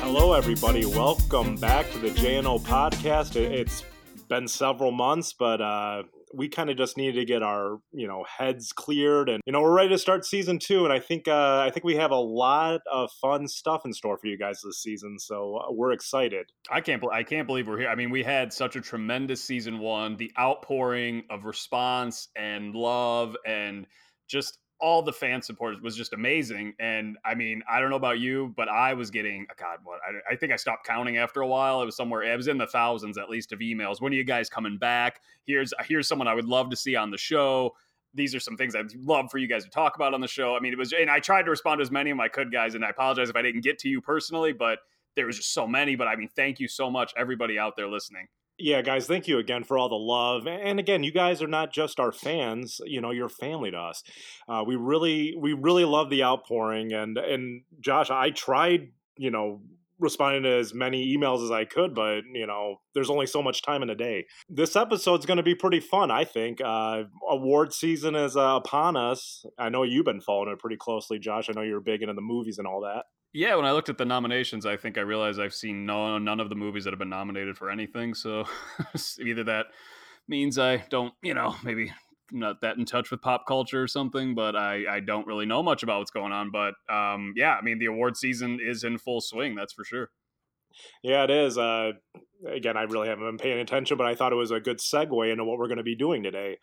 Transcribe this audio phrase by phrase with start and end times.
[0.00, 0.84] Hello, everybody.
[0.86, 3.36] Welcome back to the JNO podcast.
[3.36, 3.84] It- It's
[4.28, 6.04] been several months, but uh,
[6.36, 9.62] we kind of just needed to get our you know heads cleared, and you know
[9.62, 10.84] we're ready to start season two.
[10.84, 14.18] And I think uh, I think we have a lot of fun stuff in store
[14.18, 16.46] for you guys this season, so uh, we're excited.
[16.70, 17.02] I can't.
[17.12, 17.88] I can't believe we're here.
[17.88, 20.16] I mean, we had such a tremendous season one.
[20.16, 23.86] The outpouring of response and love and
[24.28, 26.74] just all the fan support was just amazing.
[26.78, 29.78] And I mean, I don't know about you, but I was getting uh, God.
[29.84, 31.80] What I, I think I stopped counting after a while.
[31.82, 32.22] It was somewhere.
[32.22, 34.00] It was in the thousands at least of emails.
[34.00, 35.20] When are you guys coming back?
[35.46, 37.74] Here's uh, here's someone I would love to see on the show.
[38.14, 40.56] These are some things I'd love for you guys to talk about on the show.
[40.56, 42.50] I mean, it was, and I tried to respond to as many of I could,
[42.50, 42.74] guys.
[42.74, 44.78] And I apologize if I didn't get to you personally, but
[45.16, 45.96] there was just so many.
[45.96, 48.28] But I mean, thank you so much, everybody out there listening.
[48.58, 50.46] Yeah, guys, thank you again for all the love.
[50.46, 54.02] And again, you guys are not just our fans; you know, you're family to us.
[54.48, 56.92] Uh, we really, we really love the outpouring.
[56.92, 59.60] And and Josh, I tried, you know,
[59.98, 63.60] responding to as many emails as I could, but you know, there's only so much
[63.60, 64.26] time in a day.
[64.48, 66.60] This episode's going to be pretty fun, I think.
[66.64, 69.44] Uh, award season is uh, upon us.
[69.58, 71.48] I know you've been following it pretty closely, Josh.
[71.50, 73.04] I know you're big into the movies and all that.
[73.36, 76.40] Yeah, when I looked at the nominations, I think I realized I've seen no none
[76.40, 78.14] of the movies that have been nominated for anything.
[78.14, 78.46] So
[79.20, 79.66] either that
[80.26, 81.92] means I don't, you know, maybe
[82.32, 85.44] I'm not that in touch with pop culture or something, but I, I don't really
[85.44, 86.50] know much about what's going on.
[86.50, 89.54] But um, yeah, I mean, the award season is in full swing.
[89.54, 90.08] That's for sure.
[91.02, 91.58] Yeah, it is.
[91.58, 91.92] Uh,
[92.48, 95.30] again, I really haven't been paying attention, but I thought it was a good segue
[95.30, 96.56] into what we're going to be doing today.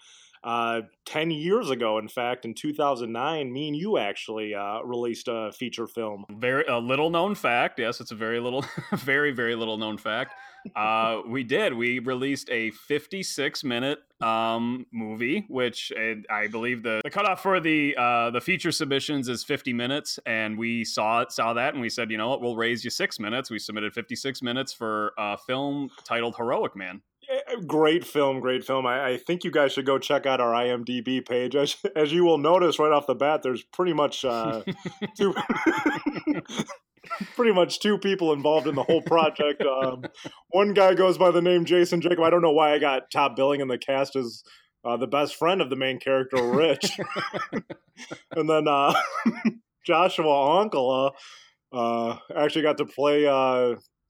[0.43, 5.51] Uh, 10 years ago, in fact, in 2009, me and you actually uh, released a
[5.53, 6.25] feature film.
[6.29, 7.79] Very a little known fact.
[7.79, 8.65] Yes, it's a very little,
[8.97, 10.33] very very little known fact.
[10.75, 11.73] Uh, we did.
[11.73, 15.91] We released a 56 minute um, movie, which
[16.29, 20.57] I believe the, the cutoff for the uh, the feature submissions is 50 minutes, and
[20.57, 23.19] we saw it, saw that, and we said, you know what, we'll raise you six
[23.19, 23.49] minutes.
[23.49, 27.01] We submitted 56 minutes for a film titled Heroic Man.
[27.67, 28.85] Great film, great film.
[28.85, 31.55] I, I think you guys should go check out our IMDb page.
[31.55, 34.61] As, as you will notice right off the bat, there's pretty much uh,
[35.17, 35.33] two,
[37.35, 39.61] pretty much two people involved in the whole project.
[39.61, 40.03] Um,
[40.49, 42.21] one guy goes by the name Jason Jacob.
[42.21, 44.43] I don't know why I got top billing in the cast as
[44.85, 46.99] uh, the best friend of the main character, Rich,
[48.31, 48.93] and then uh,
[49.85, 51.13] Joshua Uncle
[51.71, 53.25] uh, uh, actually got to play.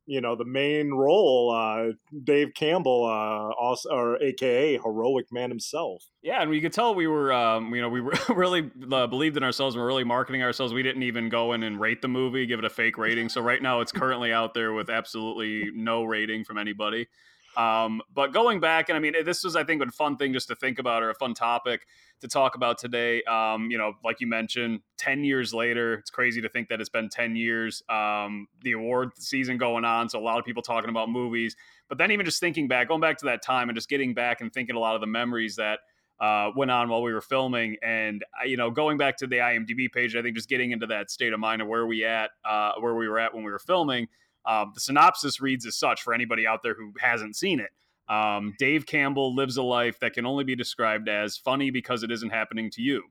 [0.05, 1.93] You know the main role, uh,
[2.23, 6.03] Dave Campbell, uh, also or AKA Heroic Man himself.
[6.21, 9.37] Yeah, and we could tell we were, um, you know, we were really uh, believed
[9.37, 10.73] in ourselves and were really marketing ourselves.
[10.73, 13.29] We didn't even go in and rate the movie, give it a fake rating.
[13.29, 17.07] So right now, it's currently out there with absolutely no rating from anybody.
[17.55, 20.47] Um, but going back, and I mean, this was, I think, a fun thing just
[20.47, 21.85] to think about or a fun topic
[22.21, 23.21] to talk about today.
[23.23, 26.89] Um, you know, like you mentioned, 10 years later, it's crazy to think that it's
[26.89, 27.83] been 10 years.
[27.89, 30.09] Um, the award season going on.
[30.09, 31.55] So a lot of people talking about movies.
[31.89, 34.41] But then even just thinking back, going back to that time and just getting back
[34.41, 35.79] and thinking a lot of the memories that
[36.19, 37.75] uh, went on while we were filming.
[37.83, 40.87] And, uh, you know, going back to the IMDb page, I think just getting into
[40.87, 43.51] that state of mind of where we at, uh, where we were at when we
[43.51, 44.07] were filming.
[44.45, 47.71] Um, the synopsis reads as such for anybody out there who hasn't seen it.
[48.13, 52.11] Um, Dave Campbell lives a life that can only be described as funny because it
[52.11, 53.03] isn't happening to you.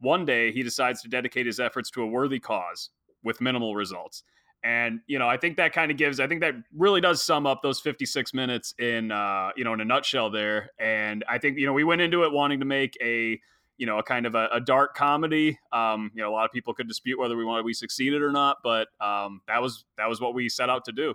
[0.00, 2.90] One day, he decides to dedicate his efforts to a worthy cause
[3.22, 4.22] with minimal results.
[4.62, 6.20] And you know, I think that kind of gives.
[6.20, 9.80] I think that really does sum up those 56 minutes in uh, you know in
[9.80, 10.70] a nutshell there.
[10.78, 13.40] And I think you know we went into it wanting to make a
[13.80, 15.58] you know a kind of a, a dark comedy.
[15.72, 18.30] Um, you know, a lot of people could dispute whether we wanted we succeeded or
[18.30, 21.14] not, but um, that was that was what we set out to do.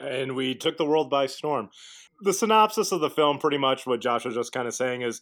[0.00, 1.68] and we took the world by storm.
[2.22, 5.20] The synopsis of the film, pretty much what Josh was just kind of saying, is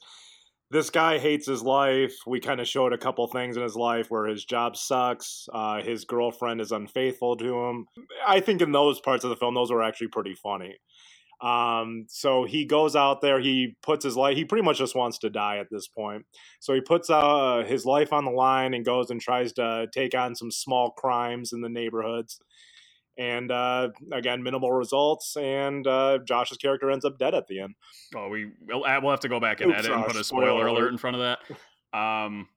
[0.70, 2.14] this guy hates his life.
[2.26, 5.82] We kind of showed a couple things in his life where his job sucks, uh,
[5.82, 7.86] his girlfriend is unfaithful to him.
[8.26, 10.76] I think in those parts of the film, those were actually pretty funny.
[11.40, 15.18] Um, so he goes out there, he puts his life, he pretty much just wants
[15.18, 16.24] to die at this point.
[16.60, 20.14] So he puts uh, his life on the line and goes and tries to take
[20.14, 22.40] on some small crimes in the neighborhoods.
[23.16, 27.74] And uh, again, minimal results, and uh, Josh's character ends up dead at the end.
[28.16, 30.24] Oh, we we'll, uh, we'll have to go back and Oops, edit and put a
[30.24, 31.96] spoiler spoiler alert in front of that.
[31.96, 32.48] Um,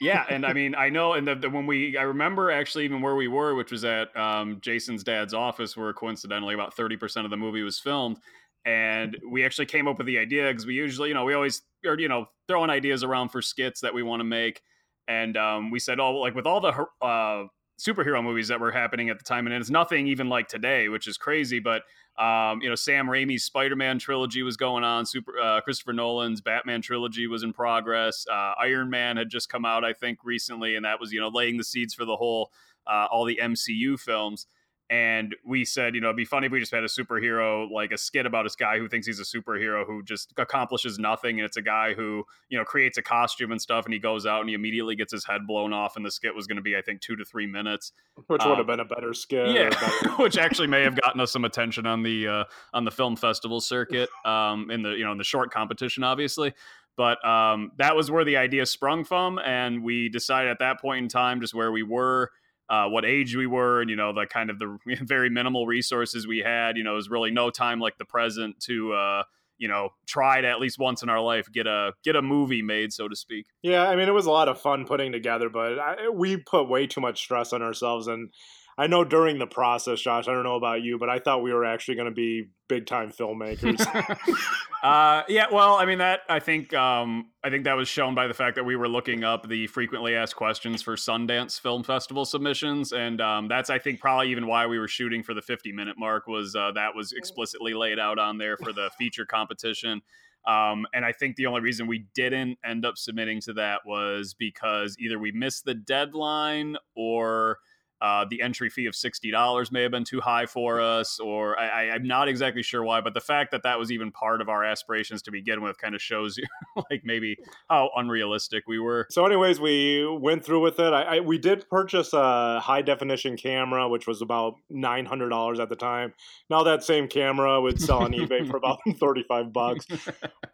[0.00, 3.02] yeah, and I mean, I know, and the, the, when we, I remember actually even
[3.02, 7.24] where we were, which was at um, Jason's dad's office, where coincidentally about thirty percent
[7.24, 8.18] of the movie was filmed,
[8.64, 11.62] and we actually came up with the idea because we usually, you know, we always
[11.86, 14.62] are, you know, throwing ideas around for skits that we want to make,
[15.08, 17.44] and um, we said, oh, like with all the uh,
[17.80, 21.08] superhero movies that were happening at the time, and it's nothing even like today, which
[21.08, 21.58] is crazy.
[21.58, 21.82] But
[22.18, 25.06] um, you know, Sam Raimi's Spider-Man trilogy was going on.
[25.06, 28.26] Super uh, Christopher Nolan's Batman trilogy was in progress.
[28.30, 31.28] Uh, Iron Man had just come out, I think, recently, and that was you know
[31.28, 32.50] laying the seeds for the whole
[32.86, 34.46] uh, all the MCU films
[34.90, 37.92] and we said, you know, it'd be funny if we just had a superhero like
[37.92, 41.46] a skit about this guy who thinks he's a superhero who just accomplishes nothing, and
[41.46, 44.40] it's a guy who you know creates a costume and stuff, and he goes out
[44.40, 46.76] and he immediately gets his head blown off, and the skit was going to be,
[46.76, 47.92] I think, two to three minutes,
[48.26, 50.10] which um, would have been a better skit, yeah, better...
[50.22, 52.44] which actually may have gotten us some attention on the uh,
[52.74, 56.52] on the film festival circuit, um, in the you know in the short competition, obviously.
[56.96, 61.04] But um, that was where the idea sprung from, and we decided at that point
[61.04, 62.32] in time, just where we were
[62.70, 66.26] uh, what age we were and you know the kind of the very minimal resources
[66.26, 69.22] we had you know it was really no time like the present to uh,
[69.58, 72.62] you know try to at least once in our life get a get a movie
[72.62, 73.46] made so to speak.
[73.62, 76.68] Yeah i mean it was a lot of fun putting together but I, we put
[76.68, 78.30] way too much stress on ourselves and
[78.78, 81.52] I know during the process, Josh, I don't know about you, but I thought we
[81.52, 83.80] were actually going to be big time filmmakers.
[84.82, 88.26] uh, yeah, well, I mean that I think um, I think that was shown by
[88.26, 92.24] the fact that we were looking up the frequently asked questions for Sundance Film Festival
[92.24, 95.72] submissions, and um, that's I think probably even why we were shooting for the 50
[95.72, 100.00] minute mark was uh, that was explicitly laid out on there for the feature competition.
[100.46, 104.34] Um, and I think the only reason we didn't end up submitting to that was
[104.34, 107.58] because either we missed the deadline or
[108.00, 111.58] uh, the entry fee of sixty dollars may have been too high for us, or
[111.58, 113.00] I, am not exactly sure why.
[113.00, 115.94] But the fact that that was even part of our aspirations to begin with kind
[115.94, 116.46] of shows you,
[116.90, 117.36] like maybe
[117.68, 119.06] how unrealistic we were.
[119.10, 120.92] So, anyways, we went through with it.
[120.92, 125.60] I, I we did purchase a high definition camera, which was about nine hundred dollars
[125.60, 126.14] at the time.
[126.48, 129.86] Now that same camera would sell on eBay for about thirty five bucks.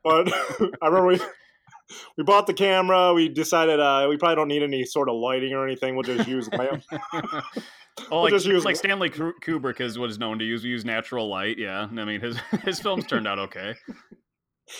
[0.04, 0.32] But
[0.80, 1.20] I remember we
[2.16, 3.12] we bought the camera.
[3.14, 5.94] We decided uh, we probably don't need any sort of lighting or anything.
[5.94, 6.86] We'll just use lamps.
[6.92, 7.42] well,
[8.10, 10.64] we'll like, just use like Stanley Kubrick is what is known to use.
[10.64, 11.58] We use natural light.
[11.58, 13.74] Yeah, I mean his his films turned out okay.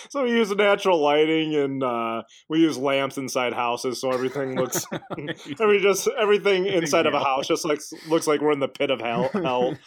[0.09, 4.85] So we use natural lighting and uh, we use lamps inside houses, so everything looks.
[4.91, 8.67] I mean, just everything inside of a house just looks looks like we're in the
[8.67, 9.29] pit of hell.
[9.33, 9.77] Hell,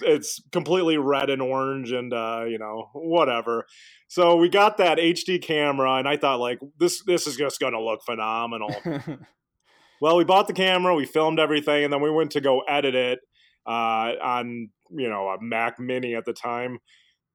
[0.00, 3.66] it's completely red and orange, and uh, you know whatever.
[4.08, 7.72] So we got that HD camera, and I thought like this this is just going
[7.72, 8.74] to look phenomenal.
[10.00, 12.94] well, we bought the camera, we filmed everything, and then we went to go edit
[12.94, 13.20] it
[13.66, 16.78] uh, on you know a Mac Mini at the time.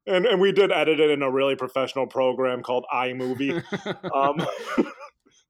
[0.07, 3.63] And, and we did edit it in a really professional program called iMovie.
[4.15, 4.45] um,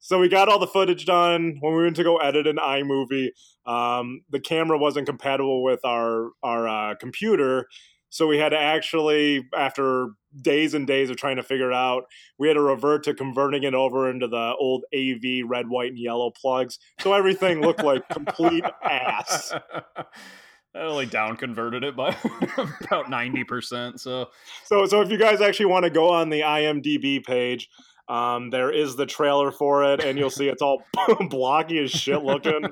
[0.00, 3.28] so we got all the footage done when we went to go edit an iMovie.
[3.70, 7.68] Um, the camera wasn't compatible with our our uh, computer,
[8.10, 10.10] so we had to actually, after
[10.42, 12.04] days and days of trying to figure it out,
[12.38, 15.98] we had to revert to converting it over into the old AV red, white, and
[15.98, 16.80] yellow plugs.
[16.98, 19.52] So everything looked like complete ass.
[20.74, 22.16] I only down converted it by
[22.82, 24.00] about ninety percent.
[24.00, 24.30] So,
[24.64, 27.68] so, so if you guys actually want to go on the IMDb page,
[28.10, 30.82] um, there is the trailer for it, and you'll see it's all
[31.30, 32.64] blocky as shit looking.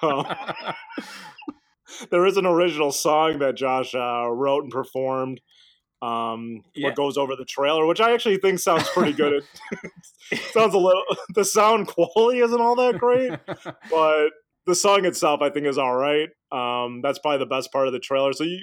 [0.00, 0.26] Um,
[2.10, 5.40] there is an original song that Josh uh, wrote and performed.
[6.02, 6.88] Um, yeah.
[6.88, 9.42] what goes over the trailer, which I actually think sounds pretty good.
[10.30, 11.02] it sounds a little.
[11.34, 13.32] The sound quality isn't all that great,
[13.90, 14.28] but
[14.66, 16.28] the song itself I think is all right.
[16.52, 18.34] Um, that's probably the best part of the trailer.
[18.34, 18.58] So you,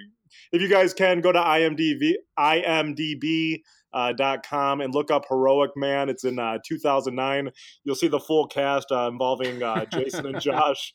[0.51, 3.61] if you guys can go to IMDb, IMDb
[3.93, 6.09] uh, dot com and look up Heroic Man.
[6.09, 7.51] It's in uh, 2009.
[7.83, 10.93] You'll see the full cast uh, involving uh, Jason and Josh,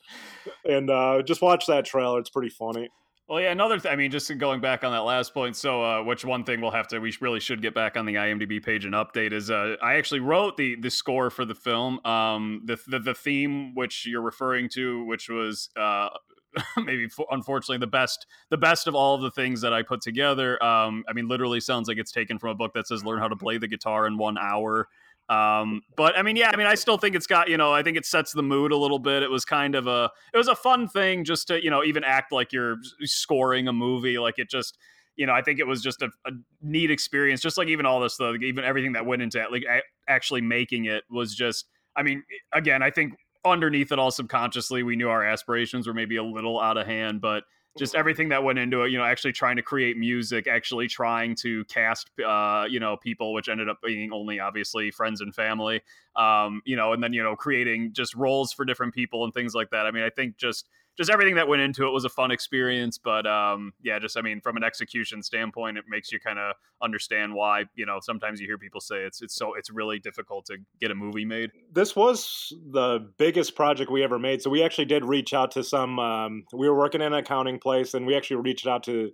[0.64, 2.18] and uh, just watch that trailer.
[2.18, 2.88] It's pretty funny.
[3.28, 3.92] Well, yeah, another thing.
[3.92, 5.54] I mean, just going back on that last point.
[5.54, 8.14] So, uh, which one thing we'll have to, we really should get back on the
[8.14, 12.04] IMDb page and update is uh, I actually wrote the the score for the film.
[12.06, 16.08] Um, the, the, the theme which you're referring to, which was uh,
[16.76, 20.62] maybe unfortunately the best the best of all the things that I put together.
[20.62, 23.28] Um, I mean, literally sounds like it's taken from a book that says learn how
[23.28, 24.88] to play the guitar in one hour.
[25.28, 27.82] Um, but I mean, yeah, I mean, I still think it's got, you know, I
[27.82, 29.22] think it sets the mood a little bit.
[29.22, 32.02] It was kind of a, it was a fun thing just to, you know, even
[32.02, 34.18] act like you're scoring a movie.
[34.18, 34.78] Like it just,
[35.16, 36.30] you know, I think it was just a, a
[36.62, 37.42] neat experience.
[37.42, 39.64] Just like even all this, though, even everything that went into it, like
[40.08, 42.22] actually making it was just, I mean,
[42.54, 43.12] again, I think
[43.44, 47.20] underneath it all subconsciously we knew our aspirations were maybe a little out of hand
[47.20, 47.44] but
[47.78, 51.34] just everything that went into it you know actually trying to create music actually trying
[51.34, 55.80] to cast uh you know people which ended up being only obviously friends and family
[56.16, 59.54] um you know and then you know creating just roles for different people and things
[59.54, 59.86] like that.
[59.86, 60.68] I mean i think just
[60.98, 62.98] just everything that went into it was a fun experience.
[62.98, 66.54] But um, yeah, just I mean, from an execution standpoint, it makes you kind of
[66.82, 70.44] understand why you know sometimes you hear people say it's it's so it's really difficult
[70.46, 71.50] to get a movie made.
[71.72, 75.62] This was the biggest project we ever made, so we actually did reach out to
[75.62, 75.98] some.
[76.00, 79.12] Um, we were working in an accounting place, and we actually reached out to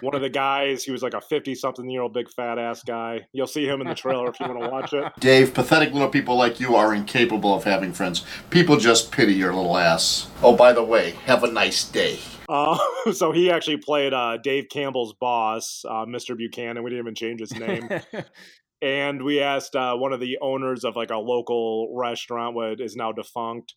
[0.00, 0.84] one of the guys.
[0.84, 3.26] He was like a fifty-something year old big fat ass guy.
[3.32, 5.12] You'll see him in the trailer if you want to watch it.
[5.20, 8.24] Dave, pathetic little people like you are incapable of having friends.
[8.50, 10.28] People just pity your little ass.
[10.42, 12.18] Oh, by the way, have a nice day.
[12.48, 12.78] Uh,
[13.12, 16.36] so he actually played uh, Dave Campbell's boss, uh, Mr.
[16.36, 16.82] Buchanan.
[16.82, 17.88] We didn't even change his name.
[18.82, 22.96] and we asked uh, one of the owners of like a local restaurant, what is
[22.96, 23.74] now defunct,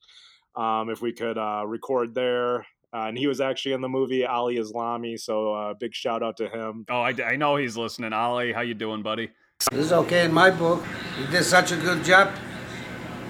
[0.56, 2.66] um, if we could uh, record there.
[2.94, 6.38] Uh, and he was actually in the movie Ali Islami, so uh, big shout out
[6.38, 6.86] to him.
[6.90, 8.14] Oh, I, I know he's listening.
[8.14, 9.30] Ali, how you doing, buddy?
[9.72, 10.84] This is okay in my book.
[11.18, 12.34] He did such a good job.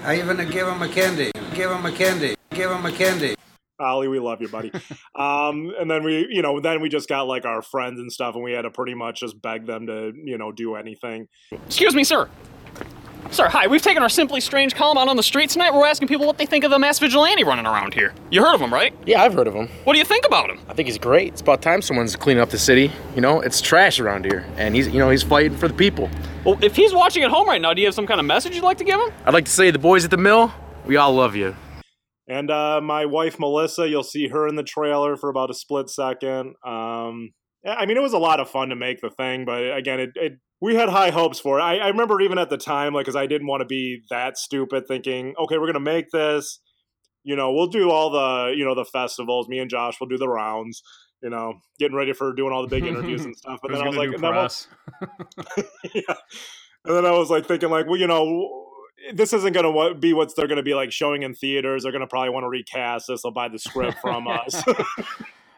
[0.02, 1.30] I even gave him a candy.
[1.54, 2.36] Give him a candy.
[2.52, 3.34] Give him a candy.
[3.78, 4.70] Ali, we love you, buddy.
[5.14, 8.34] um, and then we, you know, then we just got like our friends and stuff,
[8.34, 11.28] and we had to pretty much just beg them to, you know, do anything.
[11.66, 12.28] Excuse me, sir.
[13.32, 13.68] Sir, hi.
[13.68, 15.72] We've taken our Simply Strange column out on the street tonight.
[15.72, 18.12] We're asking people what they think of the mass vigilante running around here.
[18.28, 18.92] You heard of him, right?
[19.06, 19.68] Yeah, I've heard of him.
[19.84, 20.58] What do you think about him?
[20.68, 21.28] I think he's great.
[21.28, 22.90] It's about time someone's cleaning up the city.
[23.14, 26.10] You know, it's trash around here, and he's, you know, he's fighting for the people.
[26.44, 28.56] Well, if he's watching at home right now, do you have some kind of message
[28.56, 29.10] you'd like to give him?
[29.24, 30.52] I'd like to say, the boys at the mill,
[30.84, 31.54] we all love you.
[32.26, 35.88] And uh, my wife Melissa, you'll see her in the trailer for about a split
[35.88, 36.56] second.
[36.64, 37.30] Um,
[37.64, 40.10] I mean, it was a lot of fun to make the thing, but again, it,
[40.16, 41.62] it we had high hopes for it.
[41.62, 44.36] I, I remember even at the time, like, because I didn't want to be that
[44.36, 46.60] stupid, thinking, okay, we're gonna make this.
[47.22, 49.48] You know, we'll do all the you know the festivals.
[49.48, 50.82] Me and Josh will do the rounds.
[51.22, 53.60] You know, getting ready for doing all the big interviews and stuff.
[53.62, 54.68] But then I was like, and then, was,
[55.94, 56.14] yeah.
[56.86, 58.66] and then I was like thinking, like, well, you know,
[59.12, 61.82] this isn't going to be what they're going to be like showing in theaters.
[61.82, 63.22] They're going to probably want to recast this.
[63.22, 64.62] They'll buy the script from us.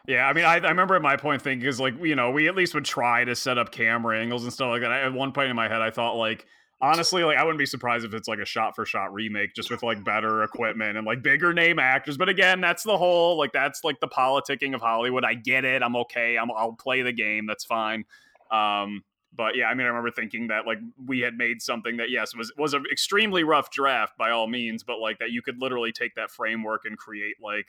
[0.07, 2.49] Yeah, I mean, I, I remember at my point thinking is like, you know, we
[2.49, 4.91] at least would try to set up camera angles and stuff like that.
[4.91, 6.45] I, at one point in my head, I thought like,
[6.81, 9.71] honestly, like I wouldn't be surprised if it's like a shot for shot remake, just
[9.71, 12.17] with like better equipment and like bigger name actors.
[12.17, 15.23] But again, that's the whole like that's like the politicking of Hollywood.
[15.23, 15.81] I get it.
[15.81, 16.37] I'm okay.
[16.37, 17.47] I'm, I'll play the game.
[17.47, 18.03] That's fine.
[18.51, 19.03] Um,
[19.35, 22.35] but yeah, I mean, I remember thinking that like we had made something that yes
[22.35, 25.93] was was an extremely rough draft by all means, but like that you could literally
[25.93, 27.67] take that framework and create like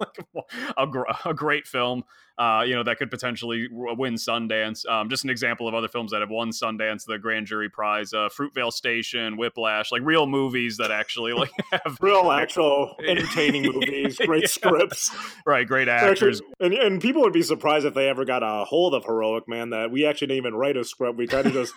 [0.76, 0.86] a,
[1.24, 2.04] a great film,
[2.36, 4.88] uh, you know, that could potentially win Sundance.
[4.88, 8.12] Um, just an example of other films that have won Sundance, the Grand Jury Prize,
[8.12, 14.18] uh, Fruitvale Station, Whiplash, like real movies that actually like have real, actual, entertaining movies,
[14.18, 14.48] great yeah.
[14.48, 15.14] scripts,
[15.46, 15.66] right?
[15.66, 18.94] Great actors, actually, and and people would be surprised if they ever got a hold
[18.94, 21.16] of Heroic Man that we actually didn't even write a script.
[21.16, 21.72] We kind of just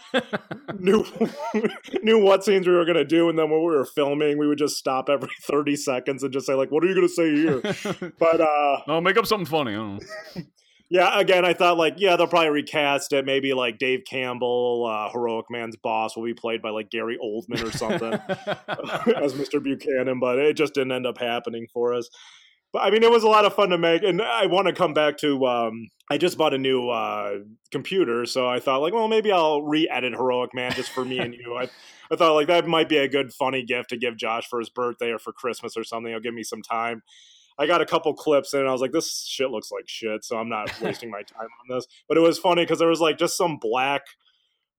[0.80, 1.06] knew
[2.02, 4.48] knew what scenes we were going to do, and then when we were filming, we
[4.48, 7.14] would just stop every thirty seconds and just say like, "What are you going to
[7.14, 10.00] say here?" But uh no, make up something funny.
[10.90, 13.26] yeah, again, I thought like, yeah, they'll probably recast it.
[13.26, 17.64] Maybe like Dave Campbell, uh, Heroic Man's boss, will be played by like Gary Oldman
[17.64, 18.14] or something
[19.16, 19.62] as Mr.
[19.62, 22.10] Buchanan, but it just didn't end up happening for us.
[22.72, 24.74] But I mean, it was a lot of fun to make, and I want to
[24.74, 25.46] come back to.
[25.46, 27.40] Um, I just bought a new uh,
[27.72, 31.34] computer, so I thought like, well, maybe I'll re-edit Heroic Man just for me and
[31.34, 31.58] you.
[31.58, 31.70] I,
[32.12, 34.70] I thought like that might be a good funny gift to give Josh for his
[34.70, 36.12] birthday or for Christmas or something.
[36.12, 37.04] It'll give me some time.
[37.60, 40.24] I got a couple clips in and I was like, this shit looks like shit,
[40.24, 41.88] so I'm not wasting my time on this.
[42.08, 44.04] But it was funny because there was like just some black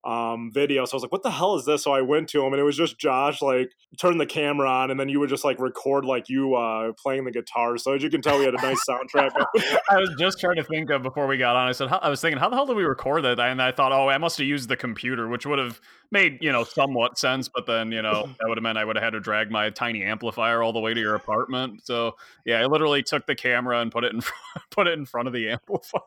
[0.04, 0.84] um video.
[0.84, 1.82] So I was like, what the hell is this?
[1.82, 4.92] So I went to him and it was just Josh like turn the camera on
[4.92, 7.76] and then you would just like record like you uh playing the guitar.
[7.78, 9.30] So as you can tell, we had a nice soundtrack.
[9.90, 11.68] I was just trying to think of before we got on.
[11.68, 13.40] I said, I was thinking, how the hell did we record that?
[13.40, 16.52] And I thought, oh, I must have used the computer, which would have made you
[16.52, 17.48] know somewhat sense.
[17.48, 19.70] But then you know that would have meant I would have had to drag my
[19.70, 21.84] tiny amplifier all the way to your apartment.
[21.84, 24.20] So yeah, I literally took the camera and put it in
[24.70, 26.02] put it in front of the amplifier.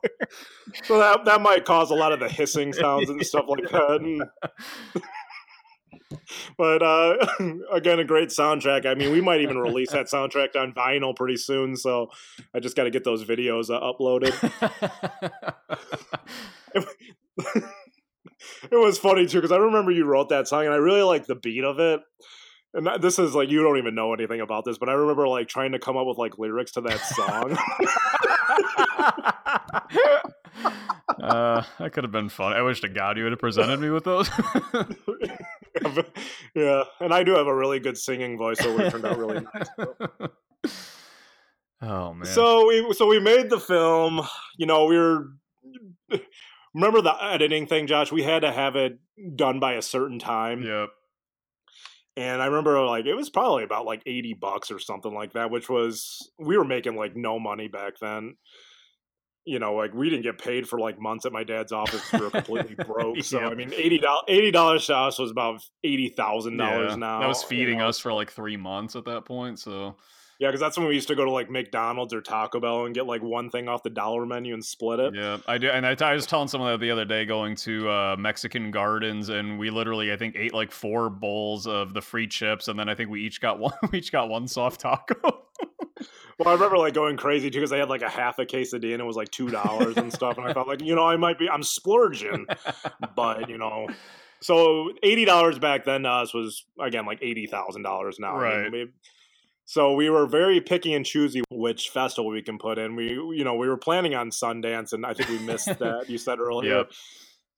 [0.83, 4.29] So that that might cause a lot of the hissing sounds and stuff like that.
[6.57, 7.15] But uh,
[7.71, 8.85] again, a great soundtrack.
[8.85, 11.75] I mean, we might even release that soundtrack on vinyl pretty soon.
[11.75, 12.09] So
[12.53, 14.35] I just got to get those videos uh, uploaded.
[18.71, 21.25] It was funny too because I remember you wrote that song and I really like
[21.25, 22.01] the beat of it.
[22.73, 25.27] And that, this is like you don't even know anything about this, but I remember
[25.27, 27.57] like trying to come up with like lyrics to that song.
[31.21, 32.53] uh, that could have been fun.
[32.53, 34.29] I wish to God you would have presented me with those.
[36.55, 39.41] yeah, and I do have a really good singing voice, so it turned out really
[39.53, 39.67] nice.
[41.83, 42.27] Oh man!
[42.27, 44.21] So we so we made the film.
[44.55, 45.29] You know, we were
[46.73, 48.11] remember the editing thing, Josh?
[48.11, 48.99] We had to have it
[49.35, 50.63] done by a certain time.
[50.63, 50.89] Yep.
[52.17, 55.49] And I remember like it was probably about like 80 bucks or something like that,
[55.49, 58.35] which was we were making like no money back then.
[59.43, 62.03] You know, like we didn't get paid for like months at my dad's office.
[62.13, 63.23] We were completely broke.
[63.23, 63.51] So Yep.
[63.51, 67.19] I mean, eighty dollars eighty dollars to us was about eighty thousand dollars Yeah, now.
[67.21, 69.57] That was you feeding know, us for like three months at that point.
[69.57, 69.95] So
[70.41, 72.95] Yeah, because that's when we used to go to like McDonald's or Taco Bell and
[72.95, 75.13] get like one thing off the dollar menu and split it.
[75.13, 75.69] yeah, I do.
[75.69, 79.29] And I, I was telling someone that the other day going to uh, Mexican Gardens,
[79.29, 82.89] and we literally I think ate like four bowls of the free chips, and then
[82.89, 83.73] I think we each got one.
[83.91, 85.43] We each got one soft taco.
[86.39, 88.93] Well, I remember like going crazy too because I had like a half a quesadilla
[88.93, 91.15] and it was like two dollars and stuff, and I felt like you know I
[91.15, 92.47] might be I'm splurging,
[93.15, 93.87] but you know,
[94.39, 98.37] so eighty dollars back then to us was again like eighty thousand dollars now.
[98.37, 98.87] I mean, Right.
[99.71, 102.93] So we were very picky and choosy which festival we can put in.
[102.93, 106.09] We you know we were planning on Sundance, and I think we missed that.
[106.09, 106.79] You said earlier.
[106.79, 106.91] Yep.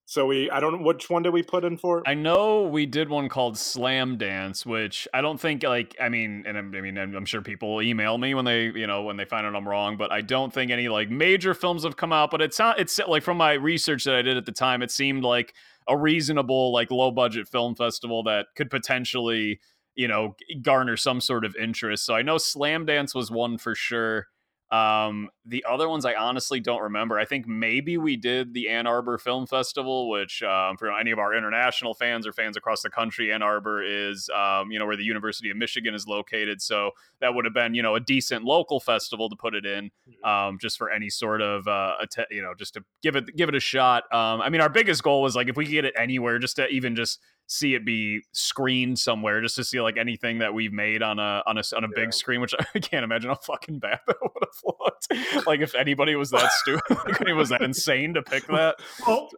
[0.06, 2.04] So we I don't know which one did we put in for.
[2.06, 6.56] I know we did one called Slamdance, which I don't think like I mean, and
[6.56, 9.48] I'm, mean, I'm I'm sure people email me when they you know when they find
[9.48, 12.30] out I'm wrong, but I don't think any like major films have come out.
[12.30, 14.92] But it's not it's like from my research that I did at the time, it
[14.92, 15.56] seemed like
[15.88, 19.60] a reasonable like low budget film festival that could potentially
[19.96, 22.06] you know garner some sort of interest.
[22.06, 24.28] So I know Slamdance was one for sure.
[24.74, 27.20] Um, the other ones I honestly don't remember.
[27.20, 31.20] I think maybe we did the Ann Arbor Film Festival, which um, for any of
[31.20, 34.98] our international fans or fans across the country, Ann Arbor is um, you know where
[34.98, 36.60] the University of Michigan is located.
[36.60, 36.90] So
[37.22, 39.92] that would have been you know a decent local festival to put it in,
[40.24, 43.50] um, just for any sort of uh, att- you know just to give it give
[43.50, 44.12] it a shot.
[44.12, 46.56] Um, I mean, our biggest goal was like if we could get it anywhere, just
[46.56, 50.74] to even just see it be screened somewhere, just to see like anything that we've
[50.74, 52.04] made on a on a on a Yeah.
[52.06, 55.48] big screen, which I can't imagine how fucking bad that would have looked.
[55.48, 56.82] like if anybody was that stupid,
[57.20, 58.76] like, was that insane to pick that.
[59.06, 59.30] Well,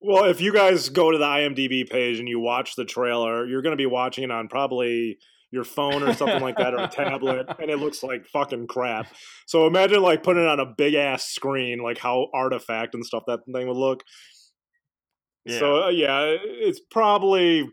[0.00, 3.62] well, if you guys go to the IMDb page and you watch the trailer, you're
[3.62, 5.18] going to be watching it on probably
[5.52, 9.08] your phone or something like that or a tablet, and it looks like fucking crap.
[9.46, 13.24] So imagine like putting it on a big ass screen, like how artifact and stuff
[13.26, 14.04] that thing would look.
[15.48, 17.68] So uh, yeah, it's probably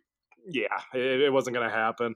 [0.50, 2.16] yeah, it, it wasn't going to happen.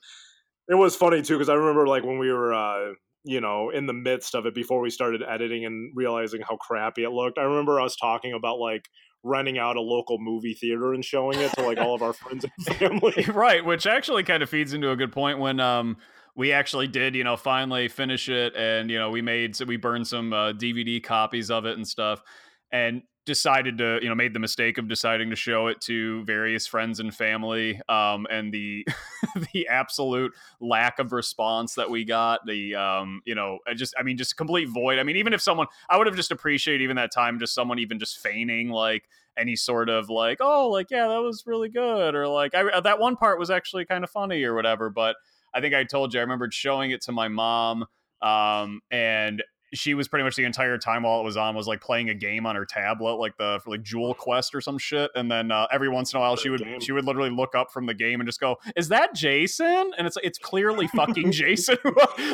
[0.67, 2.53] It was funny too because I remember like when we were.
[2.53, 2.93] uh
[3.23, 7.03] you know, in the midst of it before we started editing and realizing how crappy
[7.03, 7.37] it looked.
[7.37, 8.89] I remember us talking about like
[9.23, 12.45] renting out a local movie theater and showing it to like all of our friends
[12.45, 13.23] and family.
[13.31, 15.97] right which actually kind of feeds into a good point when um
[16.35, 19.77] we actually did you know finally finish it and you know we made so we
[19.77, 22.23] burned some uh, dvd copies of it and stuff
[22.71, 26.67] and decided to you know made the mistake of deciding to show it to various
[26.67, 28.85] friends and family um and the
[29.53, 34.17] the absolute lack of response that we got the um you know just i mean
[34.17, 34.99] just complete void.
[34.99, 37.79] I mean even if someone i would have just appreciated even that time just someone
[37.79, 42.13] even just feigning like any sort of like oh like yeah that was really good
[42.15, 45.15] or like I, that one part was actually kind of funny or whatever but
[45.53, 47.85] i think i told you i remembered showing it to my mom
[48.21, 49.41] um and
[49.73, 52.13] she was pretty much the entire time while it was on was like playing a
[52.13, 55.51] game on her tablet like the for like jewel quest or some shit and then
[55.51, 57.93] uh, every once in a while she would she would literally look up from the
[57.93, 59.91] game and just go is that jason?
[59.97, 61.77] And it's it's clearly fucking jason.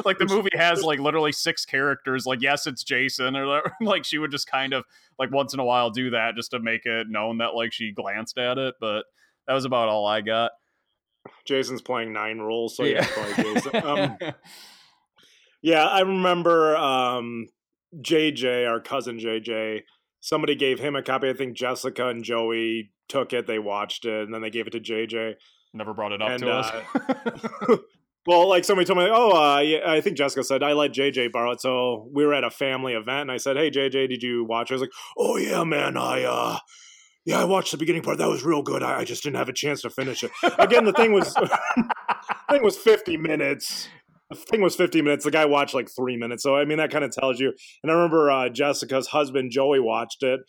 [0.05, 4.17] Like the movie has like literally six characters like yes it's jason or like she
[4.17, 4.85] would just kind of
[5.19, 7.91] like once in a while do that just to make it known that like she
[7.91, 9.03] glanced at it but
[9.47, 10.51] that was about all i got.
[11.45, 13.75] Jason's playing nine roles, so yeah, probably Jason.
[13.75, 14.17] Um,
[15.61, 17.47] yeah, I remember um,
[17.95, 19.81] JJ, our cousin JJ.
[20.19, 21.29] Somebody gave him a copy.
[21.29, 23.47] I think Jessica and Joey took it.
[23.47, 25.35] They watched it, and then they gave it to JJ.
[25.73, 27.77] never brought it up And, to us uh,
[28.27, 31.31] Well, like somebody told me, oh, uh, yeah, I think Jessica said I let JJ
[31.31, 31.61] borrow it.
[31.61, 34.69] So we were at a family event, and I said, hey, JJ, did you watch?
[34.69, 34.73] it?
[34.73, 36.57] I was like, oh yeah, man, I uh,
[37.23, 38.17] yeah, I watched the beginning part.
[38.17, 38.83] That was real good.
[38.83, 40.31] I, I just didn't have a chance to finish it.
[40.59, 41.59] Again, the thing was, the
[42.49, 43.87] thing was fifty minutes.
[44.29, 45.23] The thing was 15 minutes.
[45.23, 46.43] The guy watched like three minutes.
[46.43, 47.53] So I mean, that kind of tells you.
[47.83, 50.41] And I remember uh, Jessica's husband Joey watched it.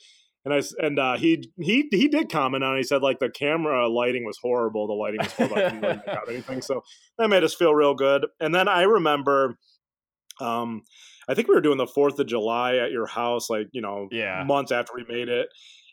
[0.44, 2.78] And I and uh, he he he did comment on it.
[2.78, 4.86] He said like the camera lighting was horrible.
[4.86, 5.56] The lighting was horrible.
[5.58, 6.62] I couldn't really make out anything.
[6.62, 6.82] So
[7.18, 8.24] that made us feel real good.
[8.40, 9.58] And then I remember,
[10.40, 10.82] um,
[11.28, 14.08] I think we were doing the Fourth of July at your house, like you know,
[14.10, 14.44] Yeah.
[14.46, 15.48] months after we made it.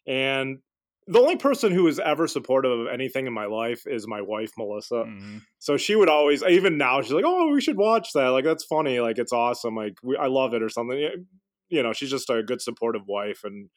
[0.07, 0.59] And
[1.07, 4.51] the only person who is ever supportive of anything in my life is my wife,
[4.57, 5.03] Melissa.
[5.05, 5.41] Mhm.
[5.59, 8.29] So she would always, even now, she's like, "Oh, we should watch that.
[8.29, 8.99] Like, that's funny.
[8.99, 9.75] Like, it's awesome.
[9.75, 11.25] Like, we, I love it or something."
[11.69, 13.69] You know, she's just a good supportive wife, and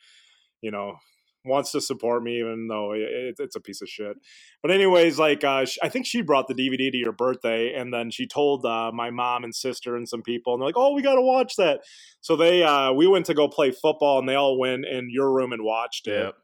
[0.63, 0.97] you know,
[1.45, 4.17] wants to support me, even though it, it- it's a piece of shit.
[4.63, 8.11] But anyways, like, uh, I think she brought the DVD to your birthday, and then
[8.11, 11.03] she told uh, my mom and sister and some people, and they're like, "Oh, we
[11.03, 11.81] got to watch that."
[12.21, 15.33] So they, uh, we went to go play football, and they all went in your
[15.33, 16.35] room and watched it Yep.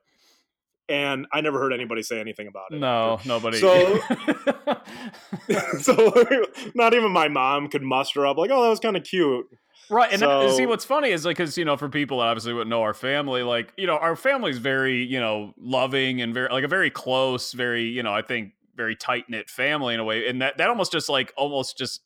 [0.88, 2.78] And I never heard anybody say anything about it.
[2.78, 3.58] No, nobody.
[3.58, 4.00] So,
[5.80, 6.26] so
[6.74, 9.46] not even my mom could muster up like, "Oh, that was kind of cute."
[9.90, 12.26] Right, and uh, so, see what's funny is like because you know for people that
[12.26, 16.34] obviously wouldn't know our family, like you know our family's very you know loving and
[16.34, 20.00] very like a very close, very you know I think very tight knit family in
[20.00, 22.00] a way, and that that almost just like almost just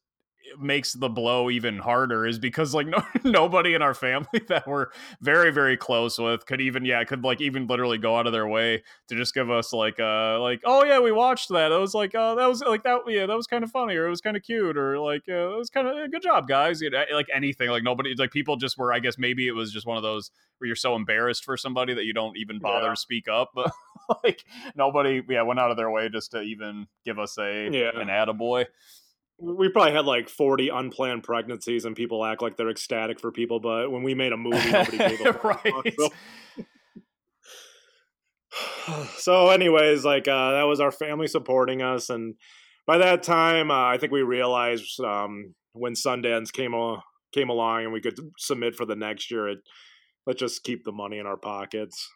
[0.58, 4.86] makes the blow even harder is because like no nobody in our family that we're
[5.20, 8.46] very very close with could even yeah could like even literally go out of their
[8.46, 11.94] way to just give us like uh like oh yeah we watched that it was
[11.94, 14.20] like uh that was like that yeah that was kind of funny or it was
[14.20, 17.04] kind of cute or like uh, it was kind of good job guys you know,
[17.12, 19.96] like anything like nobody like people just were I guess maybe it was just one
[19.96, 22.90] of those where you're so embarrassed for somebody that you don't even bother Yeah.
[22.94, 23.70] to speak up but
[24.24, 27.90] like nobody yeah went out of their way just to even give us a Yeah.
[28.00, 28.66] an attaboy
[29.40, 33.60] we probably had like 40 unplanned pregnancies and people act like they're ecstatic for people
[33.60, 35.44] but when we made a movie nobody gave a fuck.
[35.44, 36.10] right So-
[39.16, 42.34] so anyways like uh that was our family supporting us and
[42.86, 47.84] by that time uh, i think we realized um when sundance came o- came along
[47.84, 49.58] and we could submit for the next year it
[50.26, 52.08] let's just keep the money in our pockets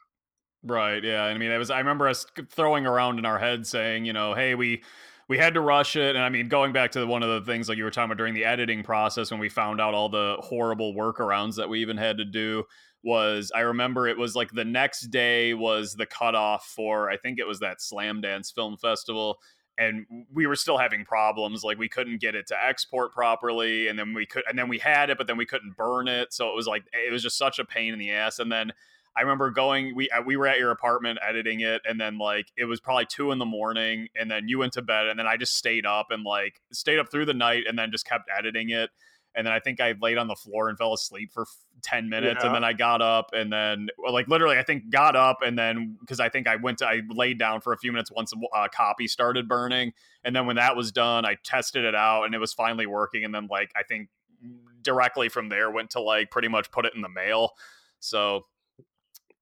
[0.64, 1.02] Right.
[1.02, 1.24] Yeah.
[1.24, 1.72] I mean, it was.
[1.72, 4.84] I remember us throwing around in our head saying, you know, hey, we
[5.32, 7.66] we had to rush it, and I mean, going back to one of the things
[7.66, 10.36] like you were talking about during the editing process when we found out all the
[10.40, 12.64] horrible workarounds that we even had to do
[13.02, 17.38] was I remember it was like the next day was the cutoff for I think
[17.38, 19.38] it was that Slamdance Film Festival.
[19.78, 21.64] And we were still having problems.
[21.64, 24.80] Like we couldn't get it to export properly, and then we could, and then we
[24.80, 26.34] had it, but then we couldn't burn it.
[26.34, 28.38] So it was like it was just such a pain in the ass.
[28.38, 28.72] And then
[29.16, 29.94] I remember going.
[29.94, 33.06] We uh, we were at your apartment editing it, and then like it was probably
[33.06, 35.84] two in the morning, and then you went to bed, and then I just stayed
[35.84, 38.90] up and like stayed up through the night, and then just kept editing it.
[39.34, 42.08] And then I think I laid on the floor and fell asleep for f- ten
[42.10, 45.58] minutes, and then I got up, and then like literally, I think got up, and
[45.58, 48.32] then because I think I went to I laid down for a few minutes once
[48.32, 49.92] a uh, copy started burning,
[50.24, 53.24] and then when that was done, I tested it out, and it was finally working,
[53.24, 54.08] and then like I think
[54.82, 57.52] directly from there went to like pretty much put it in the mail.
[58.00, 58.46] So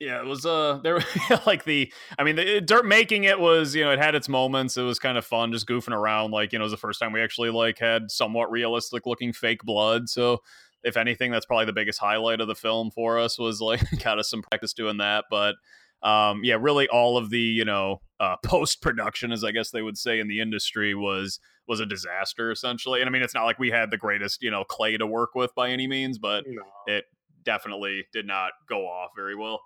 [0.00, 1.00] yeah, it was uh there
[1.46, 4.78] like the I mean the dirt making it was, you know, it had its moments.
[4.78, 6.98] It was kind of fun just goofing around like, you know, it was the first
[6.98, 10.08] time we actually like had somewhat realistic looking fake blood.
[10.08, 10.38] So
[10.82, 14.18] if anything, that's probably the biggest highlight of the film for us was like got
[14.18, 15.26] us some practice doing that.
[15.30, 15.56] But
[16.02, 19.82] um yeah, really all of the, you know, uh post production as I guess they
[19.82, 23.00] would say in the industry was was a disaster essentially.
[23.00, 25.34] And I mean it's not like we had the greatest, you know, clay to work
[25.34, 27.04] with by any means, but no it
[27.44, 29.60] definitely did not go off very well.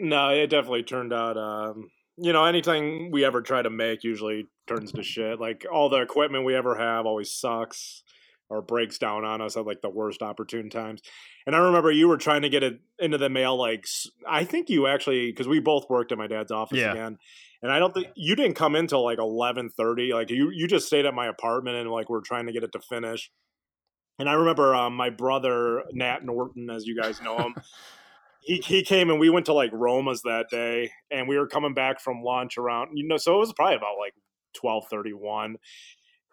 [0.00, 4.46] No it definitely turned out um you know anything we ever try to make usually
[4.66, 5.40] turns to shit.
[5.40, 8.02] Like all the equipment we ever have always sucks
[8.48, 11.00] or breaks down on us at like the worst opportune times.
[11.46, 13.86] And i remember you were trying to get it into the mail like
[14.28, 16.92] I think you actually because we both worked at my dad's office Yeah.
[16.92, 17.18] again
[17.62, 20.86] and i don't think you didn't come in till like 11.30 like you you just
[20.86, 23.30] stayed at my apartment and like we're trying to get it to finish.
[24.18, 27.54] And i remember um, my brother nat norton as you guys know him
[28.40, 31.74] he he came and we went to like Roma's that day, and we were coming
[31.74, 34.14] back from lunch around you know, so it was probably about like
[34.54, 35.56] twelve thirty one,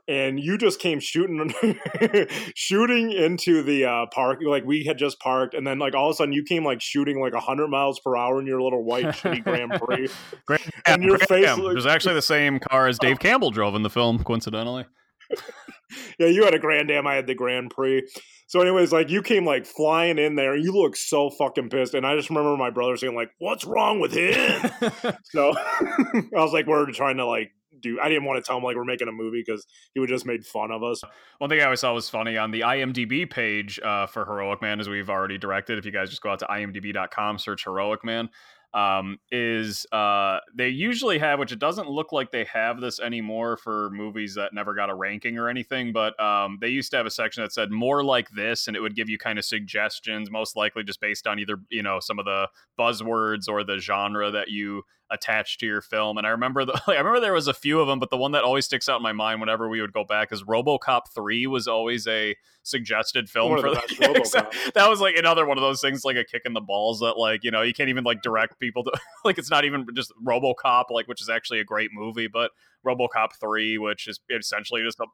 [0.07, 1.51] and you just came shooting
[2.55, 6.13] shooting into the uh, park like we had just parked, and then like all of
[6.13, 9.05] a sudden you came like shooting like hundred miles per hour in your little white
[9.07, 10.09] shitty Grand Prix,
[10.45, 10.61] Great.
[10.85, 13.83] and your face looked- it was actually the same car as Dave Campbell drove in
[13.83, 14.85] the film, coincidentally.
[16.19, 18.07] yeah, you had a Grand Am, I had the Grand Prix.
[18.47, 21.93] So, anyways, like you came like flying in there, and you looked so fucking pissed.
[21.93, 24.71] And I just remember my brother saying like, "What's wrong with him?"
[25.25, 28.63] so I was like, "We're trying to like do." I didn't want to tell him
[28.63, 31.01] like we're making a movie because he would just made fun of us.
[31.39, 34.79] One thing I always thought was funny on the IMDb page uh, for Heroic Man,
[34.79, 38.29] as we've already directed, if you guys just go out to imdb.com, search Heroic Man,
[38.77, 43.57] um, is uh, they usually have, which it doesn't look like they have this anymore
[43.57, 47.07] for movies that never got a ranking or anything, but um, they used to have
[47.07, 50.29] a section that said more like this, and it would give you kind of suggestions,
[50.29, 52.47] most likely just based on either, you know, some of the
[52.79, 56.17] buzzwords or the genre that you attached to your film.
[56.17, 58.33] And I remember the, I remember there was a few of them, but the one
[58.33, 61.47] that always sticks out in my mind whenever we would go back is RoboCop 3
[61.47, 64.73] was always a suggested film One for the the, best RoboCop.
[64.73, 67.17] that was like another one of those things like a kick in the balls that
[67.17, 68.91] like, you know, you can't even like direct people to
[69.25, 72.51] like it's not even just RoboCop like which is actually a great movie, but
[72.85, 75.05] RoboCop 3 which is essentially just a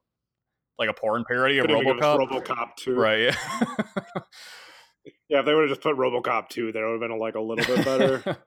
[0.79, 2.43] like a porn parody of Couldn't even give us RoboCop.
[2.45, 3.19] RoboCop two, Right.
[3.19, 4.23] Yeah.
[5.27, 7.41] Yeah, if they would have just put RoboCop two, there would have been like a
[7.41, 8.37] little bit better.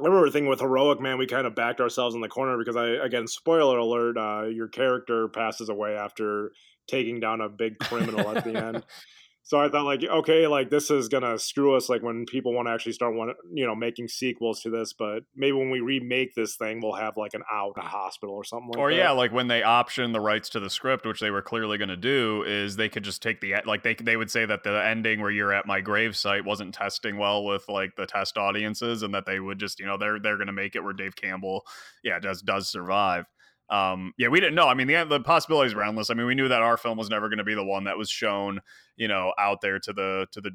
[0.00, 2.76] I remember thinking with Heroic Man, we kind of backed ourselves in the corner because
[2.76, 6.52] I, again, spoiler alert, uh, your character passes away after
[6.88, 8.84] taking down a big criminal at the end.
[9.44, 12.68] So I thought like, okay, like this is gonna screw us like when people want
[12.68, 16.34] to actually start want you know making sequels to this, but maybe when we remake
[16.34, 18.96] this thing, we'll have like an out a hospital or something like or that.
[18.96, 21.88] yeah, like when they option the rights to the script, which they were clearly going
[21.88, 24.84] to do, is they could just take the like they they would say that the
[24.84, 29.02] ending where you're at my grave site wasn't testing well with like the test audiences,
[29.02, 31.16] and that they would just you know they're they're going to make it where Dave
[31.16, 31.64] Campbell
[32.04, 33.26] yeah does does survive.
[33.72, 34.68] Um, yeah, we didn't know.
[34.68, 36.10] I mean, the the possibilities were endless.
[36.10, 37.96] I mean, we knew that our film was never going to be the one that
[37.96, 38.60] was shown,
[38.96, 40.50] you know, out there to the to the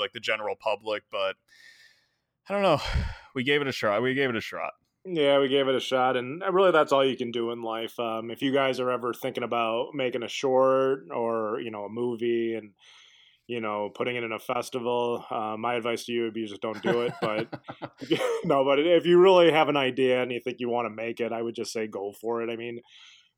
[0.00, 1.04] like the general public.
[1.10, 1.36] But
[2.48, 2.80] I don't know.
[3.34, 4.00] We gave it a shot.
[4.00, 4.72] We gave it a shot.
[5.04, 7.62] Yeah, we gave it a shot, and uh, really, that's all you can do in
[7.62, 8.00] life.
[8.00, 11.90] Um, if you guys are ever thinking about making a short or you know a
[11.90, 12.70] movie and
[13.46, 16.62] you know putting it in a festival, uh, my advice to you would be just
[16.62, 17.12] don't do it.
[17.20, 17.48] But
[18.44, 21.20] no, but if you really have an idea and you think you want to make
[21.20, 22.50] it, I would just say go for it.
[22.50, 22.80] I mean,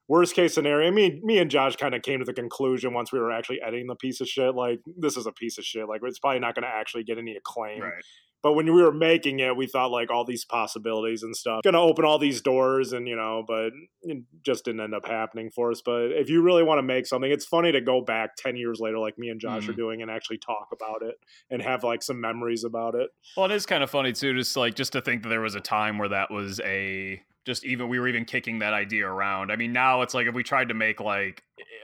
[0.08, 3.18] worst case scenario, me, me and Josh kind of came to the conclusion once we
[3.18, 5.88] were actually editing the piece of shit, like this is a piece of shit.
[5.88, 7.82] Like it's probably not going to actually get any acclaim.
[7.82, 8.04] Right.
[8.42, 11.76] But when we were making it, we thought like all these possibilities and stuff, to
[11.76, 13.70] open all these doors, and you know, but
[14.02, 15.82] it just didn't end up happening for us.
[15.84, 18.78] But if you really want to make something, it's funny to go back ten years
[18.80, 19.70] later, like me and Josh Mhm.
[19.70, 21.16] are doing, and actually talk about it
[21.50, 23.10] and have like some memories about it.
[23.36, 25.54] Well, it is kind of funny too, just like just to think that there was
[25.54, 29.50] a time where that was a just even we were even kicking that idea around.
[29.50, 31.42] I mean, now it's like if we tried to make like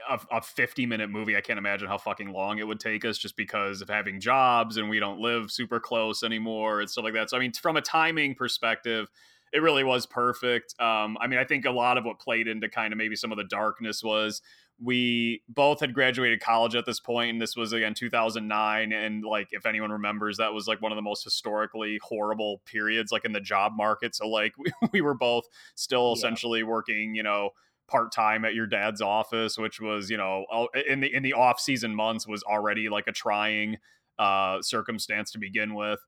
[0.09, 3.17] a, a 50 minute movie, I can't imagine how fucking long it would take us
[3.17, 7.13] just because of having jobs and we don't live super close anymore and stuff like
[7.13, 7.29] that.
[7.29, 9.07] So, I mean, from a timing perspective,
[9.53, 10.75] it really was perfect.
[10.79, 13.31] Um, I mean, I think a lot of what played into kind of maybe some
[13.31, 14.41] of the darkness was
[14.81, 19.47] we both had graduated college at this point and this was again 2009 and like
[19.51, 23.31] if anyone remembers that was like one of the most historically horrible periods like in
[23.31, 26.13] the job market so like we, we were both still Yeah.
[26.13, 27.51] essentially working you know
[27.87, 30.45] part-time at your dad's office which was you know
[30.89, 33.77] in the in the off-season months was already like a trying
[34.19, 35.99] uh circumstance to begin with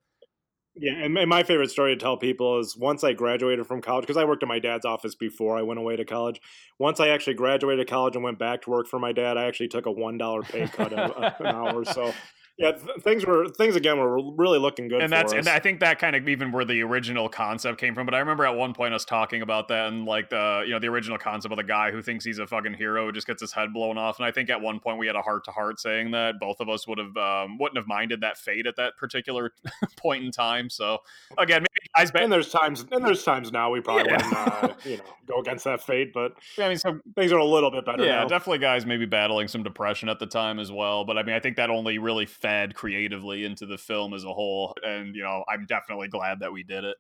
[0.80, 4.18] Yeah, and my favorite story to tell people is once I graduated from college, because
[4.18, 6.40] I worked at my dad's office before I went away to college.
[6.78, 9.70] Once I actually graduated college and went back to work for my dad, I actually
[9.70, 11.84] took a one dollar pay cut an hour.
[11.84, 12.14] So
[12.58, 15.02] yeah, th- things were things again were really looking good.
[15.02, 15.40] and that's us.
[15.40, 18.06] and I think that kind of even where the original concept came from.
[18.06, 20.80] But I remember at one point us talking about that and like the you know
[20.80, 23.42] the original concept of the guy who thinks he's a fucking hero who just gets
[23.42, 24.18] his head blown off.
[24.18, 26.60] And I think at one point we had a heart to heart saying that both
[26.60, 29.54] of us would have um, wouldn't have minded that fate at that particular
[29.96, 30.70] point in time.
[30.72, 31.00] So
[31.38, 34.16] again, maybe guys, and there's times and there's times now we probably Yeah.
[34.16, 34.34] wouldn't
[34.74, 37.70] uh, you know go against that fate, but I mean, so things are a little
[37.70, 38.28] bit better yeah, now.
[38.28, 41.04] definitely guys maybe battling some depression at the time as well.
[41.06, 44.34] But I mean, I think that only really fed creatively into the film as a
[44.34, 44.76] whole.
[44.84, 46.98] And you know, I'm definitely glad that we did it.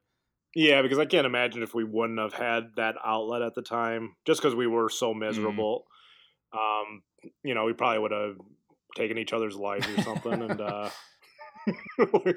[0.56, 4.16] Yeah, because I can't imagine if we wouldn't have had that outlet at the time,
[4.26, 5.86] just because we were so miserable.
[6.54, 7.04] Um,
[7.44, 8.38] you know, we probably would have
[8.96, 10.90] taken each other's lives or something, and uh,
[12.00, 12.34] I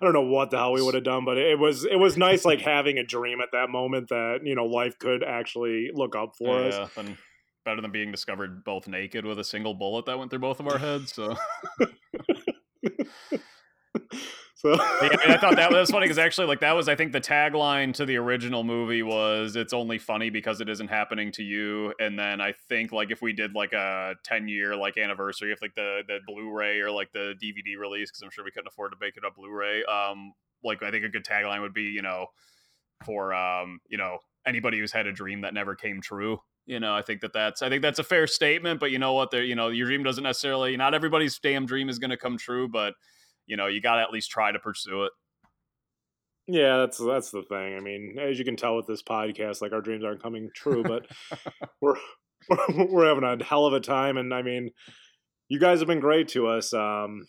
[0.00, 2.44] don't know what the hell we would have done, but it was it was nice,
[2.44, 6.32] like having a dream at that moment that you know life could actually look up
[6.38, 6.74] for us.
[6.74, 7.16] yeah, and
[7.64, 10.66] better than being discovered both naked with a single bullet that went through both of
[10.66, 11.12] our heads.
[11.12, 11.36] So,
[14.60, 16.94] So yeah, I, mean, I thought that was funny because actually, like that was I
[16.94, 21.32] think the tagline to the original movie was "It's only funny because it isn't happening
[21.32, 24.98] to you." And then I think like if we did like a ten year like
[24.98, 28.50] anniversary of like the the Blu-ray or like the DVD release, because I'm sure we
[28.50, 29.82] couldn't afford to make it a Blu-ray.
[29.84, 32.26] Um, like I think a good tagline would be you know
[33.06, 36.38] for um you know anybody who's had a dream that never came true.
[36.66, 38.80] You know, I think that that's I think that's a fair statement.
[38.80, 39.30] But you know what?
[39.30, 42.38] There, you know, your dream doesn't necessarily not everybody's damn dream is going to come
[42.38, 42.94] true, but
[43.46, 45.12] you know you got to at least try to pursue it.
[46.46, 47.76] Yeah, that's that's the thing.
[47.76, 50.82] I mean, as you can tell with this podcast, like our dreams aren't coming true,
[50.82, 51.06] but
[51.80, 51.94] we're,
[52.48, 54.70] we're we're having a hell of a time, and I mean,
[55.48, 56.72] you guys have been great to us.
[56.72, 57.26] Um,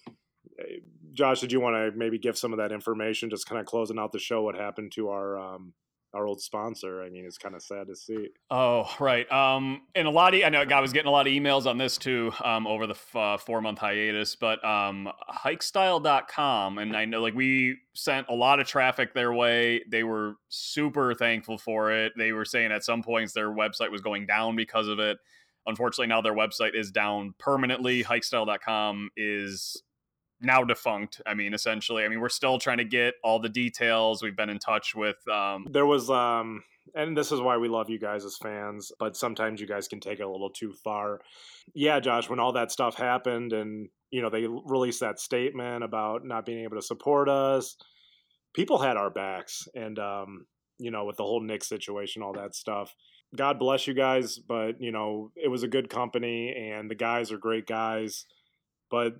[0.60, 0.78] eh,
[1.14, 4.00] Josh, did you want to maybe give some of that information, just kind of closing
[4.00, 4.42] out the show?
[4.42, 5.74] What happened to our um,
[6.14, 7.02] our old sponsor?
[7.02, 8.30] I mean, it's kind of sad to see.
[8.50, 9.30] Oh, right.
[9.32, 11.78] Um, and a lot of I know I was getting a lot of emails on
[11.78, 17.06] this too um, over the f- uh, four month hiatus, but um, hikestyle.com, and I
[17.06, 19.82] know like we sent a lot of traffic their way.
[19.90, 22.14] They were super thankful for it.
[22.18, 25.18] They were saying at some points their website was going down because of it.
[25.68, 28.04] Unfortunately, now their website is down permanently.
[28.04, 29.82] Hikestyle.com is
[30.42, 31.22] now defunct.
[31.26, 34.24] I mean, essentially, I mean, we're still trying to get all the details.
[34.24, 36.64] We've been in touch with um, There was, um,
[36.96, 40.00] and this is why we love you guys as fans, but sometimes you guys can
[40.00, 41.22] take it a little too far.
[41.74, 46.26] Yeah, Josh, when all that stuff happened and, you know, they released that statement about
[46.26, 47.78] not being able to support us,
[48.54, 49.68] people had our backs.
[49.76, 50.48] And, um,
[50.80, 52.96] you know, with the whole Nick situation, all that stuff.
[53.36, 57.32] God bless you guys, but, you know, it was a good company and the guys
[57.32, 58.26] are great guys.
[58.90, 59.14] But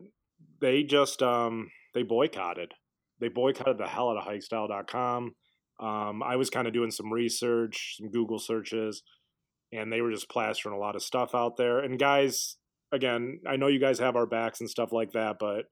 [0.62, 2.74] they just um they boycotted.
[3.20, 5.36] They boycotted the hell out of hikestyle.com.
[5.80, 9.04] Um, I was kind of doing some research, some Google searches,
[9.72, 11.80] and they were just plastering a lot of stuff out there.
[11.80, 12.58] And guys,
[12.92, 15.66] again, I know you guys have our backs and stuff like that, but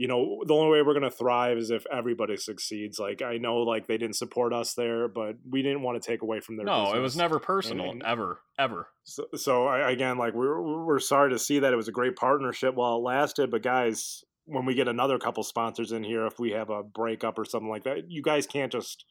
[0.00, 2.98] you know, the only way we're gonna thrive is if everybody succeeds.
[2.98, 6.22] Like I know, like they didn't support us there, but we didn't want to take
[6.22, 6.64] away from their.
[6.64, 6.96] No, business.
[6.96, 8.88] it was never personal, and- ever, ever.
[9.04, 12.16] So, so I, again, like we're we're sorry to see that it was a great
[12.16, 16.38] partnership while it lasted, but guys, when we get another couple sponsors in here, if
[16.38, 19.04] we have a breakup or something like that, you guys can't just,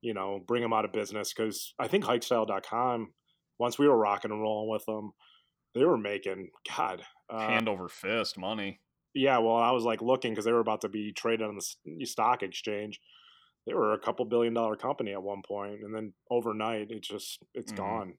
[0.00, 3.14] you know, bring them out of business because I think Hikestyle.com,
[3.58, 5.10] once we were rocking and rolling with them,
[5.74, 8.78] they were making God uh, Hand over fist money.
[9.14, 12.06] Yeah, well, I was like looking because they were about to be traded on the
[12.06, 13.00] stock exchange.
[13.66, 17.38] They were a couple billion dollar company at one point, and then overnight, it just
[17.54, 17.76] it's Mhm.
[17.76, 18.14] gone.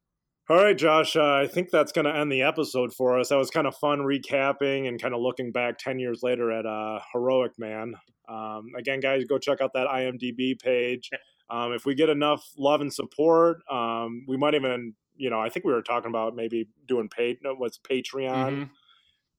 [0.49, 1.15] All right, Josh.
[1.15, 3.29] Uh, I think that's going to end the episode for us.
[3.29, 6.65] That was kind of fun recapping and kind of looking back ten years later at
[6.65, 7.93] uh, Heroic Man.
[8.27, 11.09] Um, again, guys, go check out that IMDb page.
[11.49, 15.49] Um, if we get enough love and support, um, we might even, you know, I
[15.49, 17.37] think we were talking about maybe doing paid.
[17.43, 18.51] No, what's Patreon?
[18.53, 18.69] Mhm.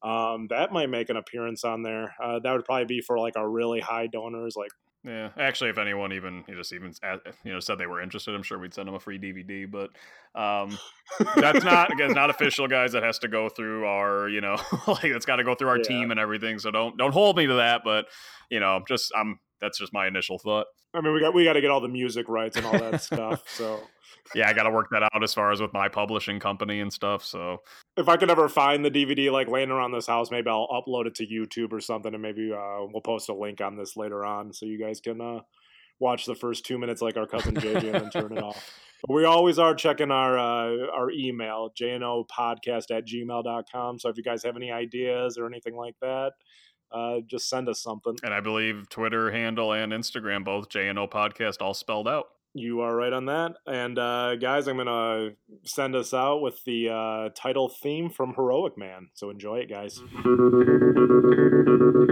[0.02, 2.14] Um, that might make an appearance on there.
[2.22, 4.54] Uh, that would probably be for like our really high donors.
[4.56, 4.70] Like,
[5.04, 6.92] Yeah, actually, if anyone even you just even
[7.44, 9.70] you know said they were interested, I'm sure we'd send them a free DVD.
[9.70, 9.90] But
[10.40, 10.78] um,
[11.36, 12.92] that's not again, not official, guys.
[12.92, 15.78] That has to go through our you know like it's got to go through our
[15.78, 15.84] Yeah.
[15.84, 16.58] team and everything.
[16.58, 17.82] So don't don't hold me to that.
[17.84, 18.06] But
[18.50, 20.66] you know, just I'm that's just my initial thought.
[20.92, 23.00] I mean, we got we got to get all the music rights and all that
[23.00, 23.44] stuff.
[23.48, 23.80] So,
[24.34, 26.92] Yeah, I got to work that out as far as with my publishing company and
[26.92, 27.24] stuff.
[27.24, 27.62] So
[27.96, 31.06] if I could ever find the DVD like laying around this house, maybe I'll upload
[31.06, 34.24] it to YouTube or something, and maybe uh, we'll post a link on this later
[34.24, 35.40] on, so you guys can uh,
[36.00, 38.80] watch the first two minutes like our cousin JJ and then turn it off.
[39.06, 43.98] But we always are checking our uh, our email, jnopodcast at gmail.com.
[43.98, 46.32] So if you guys have any ideas or anything like that,
[46.92, 48.16] uh, just send us something.
[48.22, 52.26] and I believe Twitter handle and Instagram both J and O podcast all spelled out.
[52.54, 53.52] You are right on that.
[53.66, 55.30] And uh, guys, I'm gonna
[55.64, 59.08] send us out with the uh, title theme from Heroic Man.
[59.14, 60.00] So enjoy it, guys.